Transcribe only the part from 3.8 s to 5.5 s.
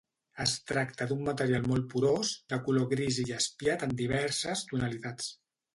en diverses tonalitats.